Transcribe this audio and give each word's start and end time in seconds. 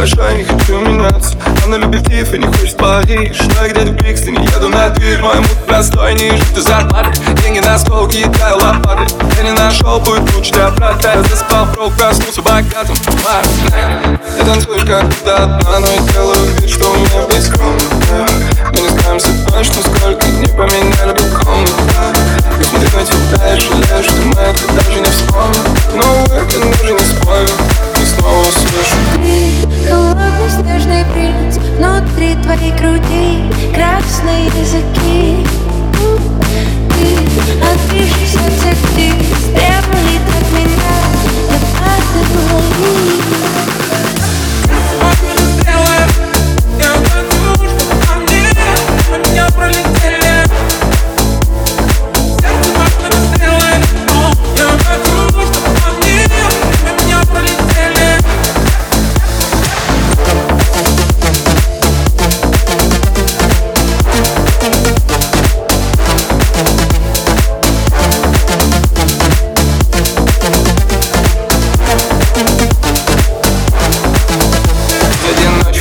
хорошо, 0.00 0.30
я 0.30 0.36
не 0.36 0.44
хочу 0.44 0.80
меняться. 0.80 1.36
Она 1.64 1.76
любит 1.76 2.06
Тиф 2.06 2.32
и 2.32 2.38
не 2.38 2.46
хочет 2.46 2.76
Париж. 2.76 3.36
Я 3.60 3.68
где-то 3.68 3.92
в 3.92 3.96
Брикстоне, 3.96 4.42
еду 4.44 4.68
на 4.70 4.88
дверь. 4.90 5.20
Мой 5.20 5.36
мут 5.36 5.66
простой, 5.66 6.14
не 6.14 6.30
жить 6.30 6.56
зарплаты. 6.56 7.12
Деньги 7.42 7.58
на 7.58 7.78
стол, 7.78 8.08
кидаю 8.08 8.56
лопаты. 8.56 9.14
Я 9.36 9.42
не 9.42 9.52
нашел 9.52 10.00
путь 10.00 10.22
лучше 10.34 10.52
для 10.52 10.70
брата. 10.70 11.12
Я 11.16 11.22
заспал, 11.24 11.66
прок, 11.74 11.92
проснулся 11.94 12.40
богатым 12.40 12.96
Я 14.38 14.44
танцую 14.44 14.80
как 14.86 15.06
до 15.24 15.36
одна, 15.36 15.80
но 15.80 15.86
я 15.86 16.12
делаю 16.12 16.46
вид, 16.46 16.70
что 16.70 16.90
у 16.90 16.94
меня 16.94 17.26
есть 17.34 17.50
комната 17.50 18.26
Мы 18.72 18.80
не 18.80 18.88
знаем 18.88 19.18
точно, 19.48 19.82
сколько 19.82 20.26
не 20.26 20.46
поменяли 20.46 21.12
бы 21.12 21.38
комнату 21.38 21.72
И 22.58 22.64
смотрит 22.64 22.94
на 22.94 23.04
тебя 23.04 23.54
и 23.54 23.60
жалеешь, 23.60 24.06
что 24.06 24.22
мы 24.22 24.40
это 24.40 24.66
даже 24.72 25.00
не 25.00 25.10
вспомним. 25.10 25.64
Но 25.94 26.24
это 26.34 26.58
даже 26.58 26.92
не 26.94 27.00
спорю, 27.00 27.19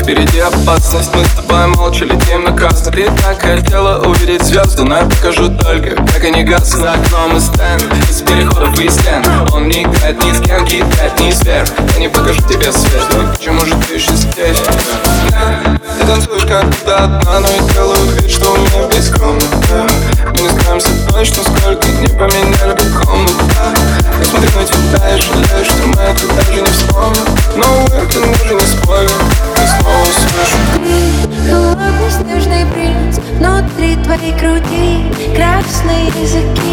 Впереди 0.09 0.39
опасность, 0.39 1.13
мы 1.13 1.23
с 1.23 1.29
тобой 1.33 1.67
молча 1.67 2.03
летим 2.03 2.43
на 2.43 2.51
красный 2.51 2.91
Ты 2.91 3.11
так 3.21 3.39
хотела 3.39 4.01
увидеть 4.03 4.41
звезды, 4.41 4.83
но 4.83 4.97
я 4.97 5.03
покажу 5.03 5.55
только, 5.55 6.03
как 6.11 6.23
они 6.23 6.43
гаснут. 6.43 6.81
За 6.81 6.93
окном 6.93 7.37
и 7.37 7.39
стенд, 7.39 7.85
из 8.09 8.23
переходов 8.23 8.79
и 8.79 8.89
стен. 8.89 9.23
Он 9.53 9.67
не 9.67 9.83
играет 9.83 10.23
ни 10.23 10.31
с 10.31 10.41
кем, 10.41 10.65
кидает 10.65 11.19
ни 11.19 11.29
сверх. 11.29 11.69
Я 11.93 11.99
не 11.99 12.09
покажу 12.09 12.41
тебе 12.49 12.71
свет, 12.71 13.03
но 13.15 13.31
почему 13.31 13.59
же 13.59 13.75
ты 13.87 13.93
еще 13.93 14.11
здесь? 14.13 14.57
Ты 15.99 16.07
танцуешь 16.07 16.45
как 16.45 16.65
будто 16.65 17.03
одна, 17.03 17.39
но 17.41 17.47
я 17.47 17.73
делаю 17.73 18.05
вид, 18.15 18.31
что 18.31 18.51
у 18.51 18.57
меня 18.57 18.87
без 18.87 19.09
комната 19.09 19.38
груди 34.49 35.03
красные 35.35 36.07
языки. 36.21 36.68